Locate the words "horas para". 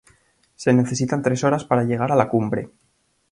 1.43-1.83